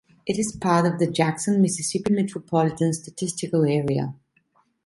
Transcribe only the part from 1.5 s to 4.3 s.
Mississippi Metropolitan Statistical Area.